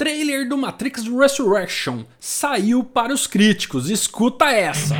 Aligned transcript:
trailer 0.00 0.48
do 0.48 0.56
Matrix 0.56 1.06
Resurrection 1.06 2.04
saiu 2.18 2.82
para 2.82 3.12
os 3.12 3.26
críticos. 3.26 3.90
Escuta 3.90 4.46
essa. 4.46 4.96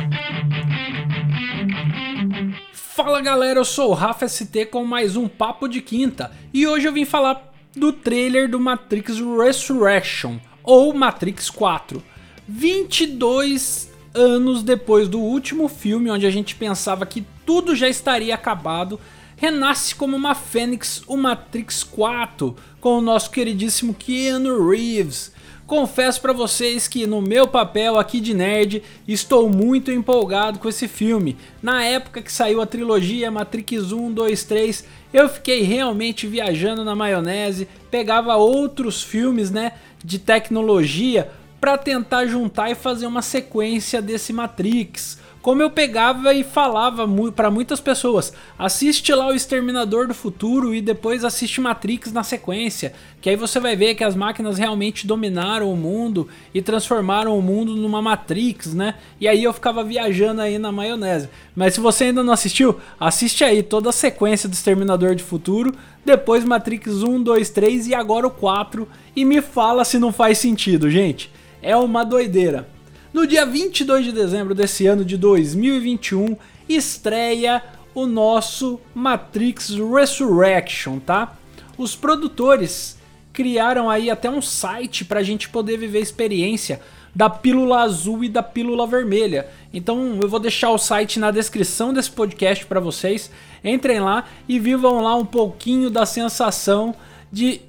Fala 2.71 3.19
galera, 3.19 3.59
eu 3.59 3.65
sou 3.65 3.89
o 3.89 3.93
Rafa 3.95 4.27
ST 4.27 4.67
com 4.67 4.85
mais 4.85 5.15
um 5.15 5.27
Papo 5.27 5.67
de 5.67 5.81
Quinta 5.81 6.31
e 6.53 6.67
hoje 6.67 6.87
eu 6.87 6.93
vim 6.93 7.03
falar 7.03 7.51
do 7.75 7.91
trailer 7.91 8.47
do 8.47 8.59
Matrix 8.59 9.17
Resurrection 9.19 10.37
ou 10.61 10.93
Matrix 10.93 11.49
4. 11.49 12.03
22 12.47 13.91
anos 14.13 14.61
depois 14.61 15.07
do 15.07 15.19
último 15.19 15.67
filme, 15.67 16.11
onde 16.11 16.27
a 16.27 16.31
gente 16.31 16.53
pensava 16.53 17.07
que 17.07 17.25
tudo 17.43 17.75
já 17.75 17.89
estaria 17.89 18.35
acabado, 18.35 18.99
renasce 19.41 19.95
como 19.95 20.15
uma 20.15 20.35
fênix 20.35 21.01
o 21.07 21.17
Matrix 21.17 21.83
4 21.83 22.55
com 22.79 22.99
o 22.99 23.01
nosso 23.01 23.31
queridíssimo 23.31 23.91
Keanu 23.91 24.69
Reeves. 24.69 25.31
Confesso 25.65 26.21
para 26.21 26.31
vocês 26.31 26.87
que 26.87 27.07
no 27.07 27.23
meu 27.23 27.47
papel 27.47 27.97
aqui 27.97 28.21
de 28.21 28.35
nerd 28.35 28.83
estou 29.07 29.49
muito 29.49 29.91
empolgado 29.91 30.59
com 30.59 30.69
esse 30.69 30.87
filme. 30.87 31.35
Na 31.59 31.83
época 31.83 32.21
que 32.21 32.31
saiu 32.31 32.61
a 32.61 32.67
trilogia 32.67 33.31
Matrix 33.31 33.91
1, 33.91 34.13
2, 34.13 34.43
3, 34.43 34.85
eu 35.11 35.27
fiquei 35.27 35.63
realmente 35.63 36.27
viajando 36.27 36.85
na 36.85 36.95
maionese, 36.95 37.67
pegava 37.89 38.35
outros 38.35 39.01
filmes, 39.01 39.49
né, 39.49 39.71
de 40.05 40.19
tecnologia 40.19 41.31
para 41.59 41.79
tentar 41.79 42.27
juntar 42.27 42.69
e 42.69 42.75
fazer 42.75 43.07
uma 43.07 43.23
sequência 43.23 44.03
desse 44.03 44.31
Matrix 44.31 45.17
como 45.41 45.61
eu 45.61 45.71
pegava 45.71 46.33
e 46.33 46.43
falava 46.43 47.07
para 47.35 47.49
muitas 47.49 47.79
pessoas, 47.79 48.31
assiste 48.59 49.11
lá 49.13 49.27
o 49.27 49.33
Exterminador 49.33 50.07
do 50.07 50.13
Futuro 50.13 50.73
e 50.73 50.81
depois 50.81 51.23
assiste 51.25 51.59
Matrix 51.59 52.11
na 52.13 52.23
sequência, 52.23 52.93
que 53.19 53.29
aí 53.29 53.35
você 53.35 53.59
vai 53.59 53.75
ver 53.75 53.95
que 53.95 54.03
as 54.03 54.15
máquinas 54.15 54.59
realmente 54.59 55.07
dominaram 55.07 55.71
o 55.71 55.75
mundo 55.75 56.27
e 56.53 56.61
transformaram 56.61 57.37
o 57.37 57.41
mundo 57.41 57.75
numa 57.75 58.01
Matrix, 58.01 58.73
né? 58.73 58.95
E 59.19 59.27
aí 59.27 59.43
eu 59.43 59.51
ficava 59.51 59.83
viajando 59.83 60.41
aí 60.41 60.59
na 60.59 60.71
maionese. 60.71 61.27
Mas 61.55 61.73
se 61.73 61.79
você 61.79 62.05
ainda 62.05 62.23
não 62.23 62.33
assistiu, 62.33 62.79
assiste 62.99 63.43
aí 63.43 63.63
toda 63.63 63.89
a 63.89 63.93
sequência 63.93 64.47
do 64.47 64.53
Exterminador 64.53 65.15
do 65.15 65.23
Futuro, 65.23 65.73
depois 66.05 66.43
Matrix 66.43 67.03
1, 67.03 67.23
2, 67.23 67.49
3 67.49 67.87
e 67.87 67.95
agora 67.95 68.27
o 68.27 68.31
4 68.31 68.87
e 69.15 69.25
me 69.25 69.41
fala 69.41 69.83
se 69.83 69.97
não 69.97 70.11
faz 70.11 70.37
sentido, 70.37 70.89
gente. 70.89 71.31
É 71.61 71.75
uma 71.75 72.03
doideira. 72.03 72.67
No 73.13 73.27
dia 73.27 73.45
22 73.45 74.05
de 74.05 74.11
dezembro 74.13 74.55
desse 74.55 74.87
ano 74.87 75.03
de 75.03 75.17
2021, 75.17 76.37
estreia 76.69 77.61
o 77.93 78.05
nosso 78.05 78.79
Matrix 78.95 79.69
Resurrection, 79.69 80.97
tá? 80.97 81.35
Os 81.77 81.93
produtores 81.93 82.97
criaram 83.33 83.89
aí 83.89 84.09
até 84.09 84.29
um 84.29 84.41
site 84.41 85.03
para 85.03 85.19
a 85.19 85.23
gente 85.23 85.49
poder 85.49 85.77
viver 85.77 85.97
a 85.97 86.01
experiência 86.01 86.79
da 87.13 87.29
pílula 87.29 87.81
azul 87.81 88.23
e 88.23 88.29
da 88.29 88.41
pílula 88.41 88.87
vermelha. 88.87 89.47
Então 89.73 90.17
eu 90.21 90.29
vou 90.29 90.39
deixar 90.39 90.69
o 90.69 90.77
site 90.77 91.19
na 91.19 91.31
descrição 91.31 91.93
desse 91.93 92.11
podcast 92.11 92.65
para 92.65 92.79
vocês. 92.79 93.29
Entrem 93.61 93.99
lá 93.99 94.25
e 94.47 94.57
vivam 94.57 95.01
lá 95.01 95.15
um 95.15 95.25
pouquinho 95.25 95.89
da 95.89 96.05
sensação 96.05 96.95
de 97.29 97.59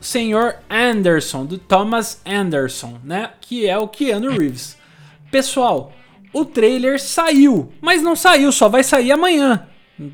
Senhor 0.00 0.56
Anderson, 0.68 1.46
do 1.46 1.56
Thomas 1.56 2.20
Anderson, 2.26 2.98
né? 3.04 3.30
Que 3.40 3.68
é 3.68 3.78
o 3.78 3.86
Keanu 3.86 4.30
Reeves. 4.30 4.76
Pessoal, 5.30 5.92
o 6.32 6.44
trailer 6.44 7.00
saiu, 7.00 7.72
mas 7.80 8.02
não 8.02 8.16
saiu, 8.16 8.50
só 8.52 8.68
vai 8.68 8.82
sair 8.82 9.12
amanhã. 9.12 9.66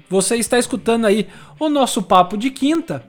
Você 0.09 0.37
está 0.37 0.59
escutando 0.59 1.07
aí 1.07 1.29
o 1.59 1.69
nosso 1.69 2.03
papo 2.03 2.37
de 2.37 2.51
quinta. 2.51 3.05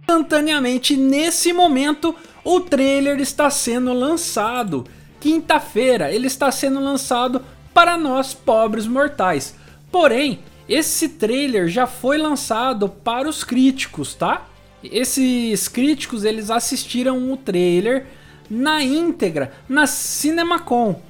Instantaneamente, 0.00 0.96
nesse 0.96 1.52
momento, 1.52 2.14
o 2.44 2.60
trailer 2.60 3.20
está 3.20 3.48
sendo 3.48 3.92
lançado. 3.92 4.84
Quinta-feira, 5.18 6.12
ele 6.12 6.26
está 6.26 6.50
sendo 6.50 6.80
lançado 6.80 7.42
para 7.72 7.96
nós 7.96 8.34
pobres 8.34 8.86
mortais. 8.86 9.56
Porém, 9.90 10.40
esse 10.68 11.08
trailer 11.08 11.68
já 11.68 11.86
foi 11.86 12.18
lançado 12.18 12.88
para 12.88 13.28
os 13.28 13.42
críticos, 13.42 14.14
tá? 14.14 14.46
Esses 14.82 15.68
críticos, 15.68 16.24
eles 16.24 16.50
assistiram 16.50 17.32
o 17.32 17.36
trailer 17.36 18.06
na 18.52 18.82
íntegra 18.82 19.50
na 19.66 19.86
CinemaCon. 19.86 21.00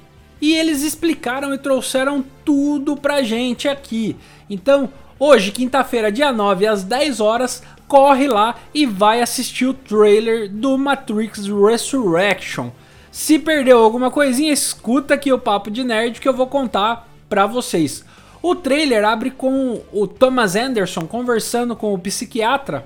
E 0.41 0.55
eles 0.55 0.81
explicaram 0.81 1.53
e 1.53 1.57
trouxeram 1.57 2.23
tudo 2.45 2.95
pra 2.95 3.21
gente 3.21 3.67
aqui. 3.67 4.15
Então, 4.49 4.89
hoje, 5.19 5.51
quinta-feira, 5.51 6.11
dia 6.11 6.31
9, 6.31 6.65
às 6.67 6.83
10 6.83 7.19
horas, 7.19 7.61
corre 7.87 8.27
lá 8.27 8.55
e 8.73 8.85
vai 8.85 9.21
assistir 9.21 9.65
o 9.65 9.73
trailer 9.73 10.49
do 10.49 10.77
Matrix 10.77 11.47
Resurrection. 11.47 12.71
Se 13.11 13.37
perdeu 13.37 13.77
alguma 13.83 14.09
coisinha, 14.09 14.51
escuta 14.51 15.13
aqui 15.13 15.31
o 15.31 15.39
Papo 15.39 15.69
de 15.69 15.83
Nerd 15.83 16.19
que 16.19 16.27
eu 16.27 16.33
vou 16.33 16.47
contar 16.47 17.09
pra 17.29 17.45
vocês. 17.45 18.03
O 18.41 18.55
trailer 18.55 19.05
abre 19.05 19.31
com 19.31 19.81
o 19.91 20.07
Thomas 20.07 20.55
Anderson 20.55 21.05
conversando 21.05 21.75
com 21.75 21.93
o 21.93 21.99
psiquiatra 21.99 22.85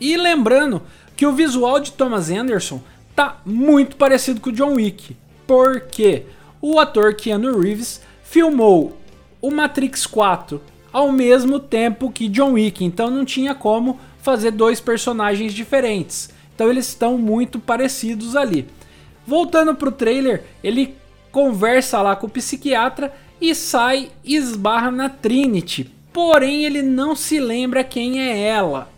e 0.00 0.16
lembrando 0.16 0.82
que 1.16 1.26
o 1.26 1.32
visual 1.32 1.80
de 1.80 1.92
Thomas 1.92 2.30
Anderson 2.30 2.80
tá 3.16 3.40
muito 3.44 3.96
parecido 3.96 4.40
com 4.40 4.50
o 4.50 4.52
John 4.52 4.74
Wick. 4.74 5.16
Porque 5.46 6.24
o 6.60 6.78
ator 6.78 7.14
Keanu 7.14 7.58
Reeves 7.58 8.00
filmou 8.22 8.96
o 9.40 9.50
Matrix 9.50 10.06
4 10.06 10.60
ao 10.92 11.10
mesmo 11.10 11.58
tempo 11.58 12.10
que 12.10 12.28
John 12.28 12.52
Wick, 12.52 12.84
então 12.84 13.10
não 13.10 13.24
tinha 13.24 13.54
como 13.54 13.98
fazer 14.18 14.50
dois 14.50 14.80
personagens 14.80 15.52
diferentes. 15.52 16.30
Então 16.54 16.70
eles 16.70 16.88
estão 16.88 17.18
muito 17.18 17.58
parecidos 17.58 18.34
ali. 18.34 18.66
Voltando 19.26 19.74
pro 19.74 19.92
trailer, 19.92 20.44
ele 20.62 20.94
conversa 21.30 22.00
lá 22.00 22.16
com 22.16 22.26
o 22.26 22.30
psiquiatra 22.30 23.12
e 23.40 23.54
sai 23.54 24.10
e 24.24 24.36
esbarra 24.36 24.90
na 24.90 25.08
Trinity. 25.08 25.90
Porém, 26.12 26.64
ele 26.64 26.80
não 26.80 27.14
se 27.14 27.38
lembra 27.38 27.84
quem 27.84 28.20
é 28.22 28.40
ela. 28.40 28.88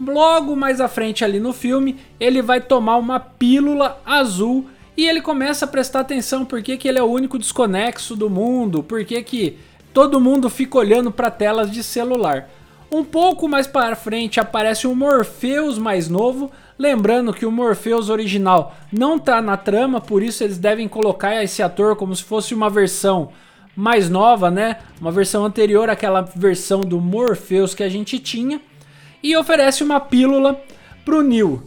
Logo 0.00 0.56
mais 0.56 0.80
à 0.80 0.88
frente 0.88 1.24
ali 1.24 1.38
no 1.38 1.52
filme, 1.52 1.98
ele 2.18 2.40
vai 2.40 2.58
tomar 2.58 2.96
uma 2.96 3.20
pílula 3.20 4.00
azul 4.06 4.66
e 4.96 5.06
ele 5.06 5.20
começa 5.20 5.66
a 5.66 5.68
prestar 5.68 6.00
atenção 6.00 6.44
porque 6.44 6.78
que 6.78 6.88
ele 6.88 6.98
é 6.98 7.02
o 7.02 7.06
único 7.06 7.38
desconexo 7.38 8.16
do 8.16 8.30
mundo, 8.30 8.82
porque 8.82 9.22
que 9.22 9.58
todo 9.92 10.20
mundo 10.20 10.48
fica 10.48 10.78
olhando 10.78 11.12
para 11.12 11.30
telas 11.30 11.70
de 11.70 11.82
celular. 11.82 12.48
Um 12.90 13.04
pouco 13.04 13.46
mais 13.46 13.66
para 13.66 13.94
frente 13.94 14.40
aparece 14.40 14.86
um 14.86 14.94
Morpheus 14.94 15.78
mais 15.78 16.08
novo, 16.08 16.50
lembrando 16.78 17.32
que 17.32 17.44
o 17.44 17.52
Morpheus 17.52 18.08
original 18.08 18.74
não 18.90 19.16
está 19.16 19.42
na 19.42 19.56
trama, 19.56 20.00
por 20.00 20.22
isso 20.22 20.42
eles 20.42 20.58
devem 20.58 20.88
colocar 20.88 21.44
esse 21.44 21.62
ator 21.62 21.94
como 21.94 22.16
se 22.16 22.24
fosse 22.24 22.54
uma 22.54 22.70
versão 22.70 23.30
mais 23.76 24.10
nova, 24.10 24.50
né? 24.50 24.78
Uma 25.00 25.12
versão 25.12 25.44
anterior 25.44 25.88
àquela 25.90 26.22
versão 26.22 26.80
do 26.80 27.00
Morpheus 27.00 27.74
que 27.74 27.82
a 27.82 27.88
gente 27.88 28.18
tinha 28.18 28.60
e 29.22 29.36
oferece 29.36 29.82
uma 29.82 30.00
pílula 30.00 30.60
pro 31.04 31.22
Neo. 31.22 31.62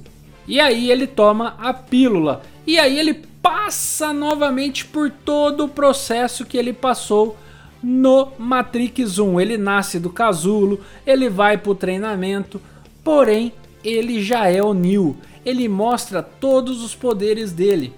E 0.48 0.60
aí 0.60 0.92
ele 0.92 1.08
toma 1.08 1.56
a 1.60 1.74
pílula. 1.74 2.42
E 2.66 2.80
aí 2.80 2.98
ele 3.00 3.14
passa 3.42 4.14
novamente 4.14 4.86
por 4.86 5.12
todo 5.12 5.66
o 5.66 5.70
processo 5.70 6.46
que 6.46 6.58
ele 6.58 6.74
passou 6.74 7.38
no 7.82 8.32
Matrix 8.38 9.20
1. 9.20 9.40
Ele 9.40 9.58
nasce 9.58 10.00
do 10.00 10.10
casulo, 10.10 10.80
ele 11.06 11.30
vai 11.30 11.58
pro 11.58 11.76
treinamento, 11.76 12.62
porém 13.04 13.52
ele 13.84 14.24
já 14.24 14.48
é 14.48 14.64
o 14.64 14.74
Neo. 14.74 15.18
Ele 15.46 15.68
mostra 15.68 16.24
todos 16.24 16.82
os 16.84 16.96
poderes 16.96 17.52
dele. 17.52 17.94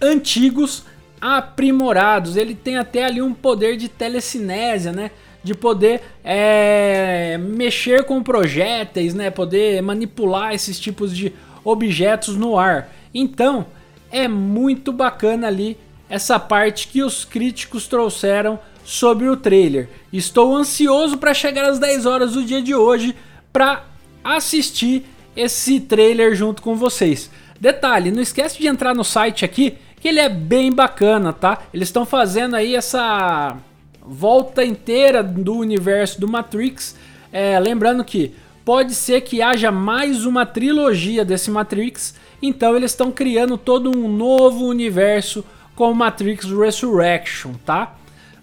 Antigos, 0.00 0.84
aprimorados. 1.20 2.36
Ele 2.36 2.54
tem 2.54 2.78
até 2.78 3.04
ali 3.04 3.20
um 3.20 3.34
poder 3.34 3.76
de 3.76 3.88
telecinésia, 3.88 4.92
né? 4.92 5.10
De 5.46 5.54
poder 5.54 6.02
é, 6.24 7.38
mexer 7.38 8.02
com 8.04 8.20
projéteis, 8.20 9.14
né? 9.14 9.30
Poder 9.30 9.80
manipular 9.80 10.52
esses 10.52 10.78
tipos 10.78 11.16
de 11.16 11.32
objetos 11.64 12.36
no 12.36 12.58
ar. 12.58 12.92
Então, 13.14 13.66
é 14.10 14.26
muito 14.26 14.92
bacana 14.92 15.46
ali 15.46 15.78
essa 16.08 16.38
parte 16.38 16.88
que 16.88 17.02
os 17.02 17.24
críticos 17.24 17.86
trouxeram 17.86 18.58
sobre 18.84 19.28
o 19.28 19.36
trailer. 19.36 19.88
Estou 20.12 20.54
ansioso 20.54 21.16
para 21.16 21.32
chegar 21.32 21.64
às 21.64 21.78
10 21.78 22.06
horas 22.06 22.32
do 22.32 22.42
dia 22.42 22.60
de 22.60 22.74
hoje 22.74 23.14
para 23.52 23.84
assistir 24.24 25.04
esse 25.36 25.78
trailer 25.78 26.34
junto 26.34 26.60
com 26.60 26.74
vocês. 26.74 27.30
Detalhe, 27.60 28.10
não 28.10 28.20
esquece 28.20 28.58
de 28.58 28.66
entrar 28.66 28.94
no 28.94 29.04
site 29.04 29.44
aqui, 29.44 29.78
que 30.00 30.08
ele 30.08 30.18
é 30.18 30.28
bem 30.28 30.72
bacana, 30.72 31.32
tá? 31.32 31.62
Eles 31.72 31.88
estão 31.88 32.04
fazendo 32.04 32.56
aí 32.56 32.74
essa 32.74 33.56
volta 34.06 34.64
inteira 34.64 35.22
do 35.22 35.56
universo 35.56 36.20
do 36.20 36.28
Matrix. 36.28 36.96
É, 37.32 37.58
lembrando 37.58 38.04
que 38.04 38.34
pode 38.64 38.94
ser 38.94 39.20
que 39.22 39.42
haja 39.42 39.70
mais 39.70 40.24
uma 40.24 40.46
trilogia 40.46 41.24
desse 41.24 41.50
Matrix, 41.50 42.14
então 42.40 42.76
eles 42.76 42.92
estão 42.92 43.10
criando 43.10 43.58
todo 43.58 43.90
um 43.90 44.08
novo 44.08 44.66
universo 44.66 45.44
com 45.74 45.92
Matrix 45.92 46.46
Resurrection, 46.46 47.52
tá? 47.64 47.94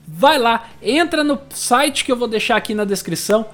Vai 0.08 0.38
lá, 0.38 0.70
entra 0.82 1.24
no 1.24 1.40
site 1.50 2.06
que 2.06 2.12
eu 2.12 2.16
vou 2.16 2.28
deixar 2.28 2.58
aqui 2.58 2.76
na 2.76 2.86
descrição, 2.86 3.46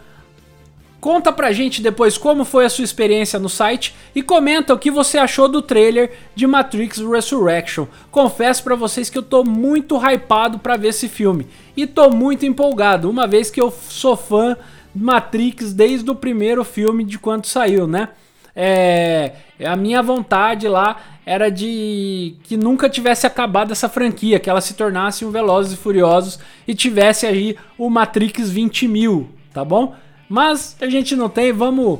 Conta 1.00 1.32
pra 1.32 1.54
gente 1.54 1.82
depois 1.82 2.18
como 2.18 2.44
foi 2.44 2.66
a 2.66 2.70
sua 2.70 2.84
experiência 2.84 3.40
no 3.40 3.48
site 3.48 3.96
e 4.14 4.22
comenta 4.22 4.74
o 4.74 4.78
que 4.78 4.92
você 4.92 5.18
achou 5.18 5.48
do 5.48 5.62
trailer 5.62 6.12
de 6.36 6.46
Matrix 6.46 6.98
Resurrection. 6.98 7.86
Confesso 8.12 8.64
para 8.64 8.76
vocês 8.76 9.10
que 9.10 9.18
eu 9.18 9.24
tô 9.24 9.46
muito 9.46 9.98
hypado 9.98 10.60
para 10.60 10.76
ver 10.76 10.90
esse 10.90 11.08
filme 11.08 11.48
e 11.76 11.88
tô 11.88 12.10
muito 12.10 12.46
empolgado, 12.46 13.10
uma 13.10 13.26
vez 13.26 13.50
que 13.50 13.62
eu 13.62 13.72
sou 13.72 14.18
fã 14.18 14.58
de 14.94 15.02
Matrix 15.02 15.72
desde 15.74 16.10
o 16.12 16.16
primeiro 16.16 16.66
filme 16.66 17.06
de 17.06 17.18
quando 17.18 17.46
saiu, 17.46 17.88
né? 17.88 18.10
É, 18.54 19.34
a 19.64 19.78
minha 19.78 20.02
vontade 20.04 20.68
lá 20.68 20.98
era 21.26 21.50
de 21.50 22.36
que 22.44 22.58
nunca 22.58 22.90
tivesse 22.90 23.26
acabado 23.26 23.72
essa 23.72 23.88
franquia, 23.88 24.40
que 24.40 24.50
ela 24.50 24.60
se 24.60 24.74
tornasse 24.74 25.24
um 25.24 25.32
Velozes 25.32 25.74
e 25.74 25.78
Furiosos 25.78 26.40
e 26.68 26.76
tivesse 26.76 27.26
aí 27.26 27.56
o 27.78 27.90
Matrix 27.90 28.50
20 28.50 28.88
mil, 28.88 29.30
tá 29.54 29.64
bom? 29.64 29.96
Mas 30.30 30.78
a 30.80 30.88
gente 30.88 31.16
não 31.16 31.28
tem, 31.28 31.52
vamos 31.52 32.00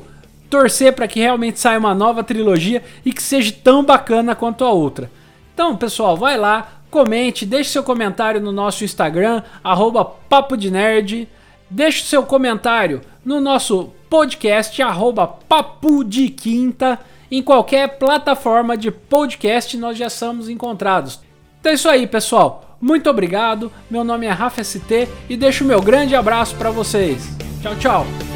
torcer 0.50 0.94
para 0.94 1.08
que 1.08 1.20
realmente 1.20 1.60
saia 1.60 1.80
uma 1.80 1.96
nova 1.96 2.24
trilogia 2.24 2.84
e 3.06 3.12
que 3.12 3.22
seja 3.22 3.52
tão 3.52 3.84
bacana 3.84 4.36
quanto 4.36 4.64
a 4.64 4.72
outra. 4.72 5.12
Então, 5.54 5.76
pessoal, 5.76 6.16
vai 6.16 6.38
lá, 6.38 6.82
comente, 6.90 7.46
deixe 7.46 7.72
seu 7.72 7.84
comentário 7.84 8.40
no 8.40 8.52
nosso 8.52 8.84
Instagram, 8.84 9.44
arroba 9.64 10.06
Papo 10.06 10.56
de 10.56 10.72
Nerd. 10.72 11.28
Deixe 11.70 12.04
seu 12.04 12.24
comentário 12.24 13.02
no 13.24 13.40
nosso 13.40 13.92
podcast, 14.10 14.82
arroba 14.82 15.28
Papo 15.28 16.04
de 16.04 16.30
Quinta. 16.30 17.00
Em 17.32 17.44
qualquer 17.44 18.00
plataforma 18.00 18.76
de 18.76 18.90
podcast 18.90 19.78
nós 19.78 19.98
já 19.98 20.10
somos 20.10 20.50
encontrados. 20.50 21.20
Então 21.60 21.72
é 21.72 21.76
isso 21.76 21.90
aí, 21.90 22.08
pessoal. 22.08 22.78
Muito 22.82 23.10
obrigado. 23.10 23.72
Meu 23.90 24.04
nome 24.04 24.26
é 24.26 24.32
Rafa 24.32 24.64
ST 24.64 25.08
e 25.30 25.38
deixo 25.38 25.66
meu 25.66 25.82
grande 25.82 26.16
abraço 26.16 26.56
para 26.56 26.72
vocês. 26.72 27.49
Tchau, 27.62 27.76
tchau. 27.76 28.29